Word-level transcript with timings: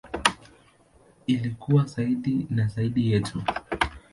Ili 1.27 1.49
kuwa 1.49 1.85
zaidi 1.85 2.47
na 2.49 2.67
zaidi 2.67 3.11
yetu. 3.11 3.43